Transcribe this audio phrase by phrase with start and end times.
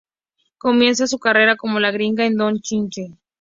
[0.57, 3.11] Comienza su carrera como "La Gringa" en "Don Chinche".